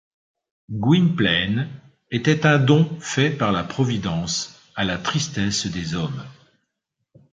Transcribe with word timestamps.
Gwynplaine 0.71 1.69
était 2.09 2.47
un 2.47 2.57
don 2.57 2.89
fait 3.01 3.29
par 3.29 3.51
la 3.51 3.63
providence 3.63 4.59
à 4.75 4.83
la 4.83 4.97
tristesse 4.97 5.67
des 5.67 5.93
hommes. 5.93 6.25